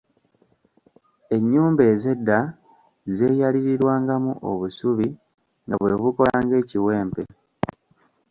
Ennyumba 1.35 1.83
ez'edda 1.93 2.37
zaayaliirirwangamu 3.15 4.31
obusubi 4.51 5.07
nga 5.65 5.75
bwe 5.81 5.93
bukola 6.01 6.37
ng'ekiwempe. 6.43 7.23